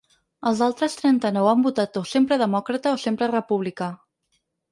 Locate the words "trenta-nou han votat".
1.01-1.99